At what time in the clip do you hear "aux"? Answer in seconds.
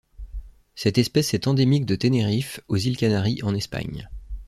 2.67-2.75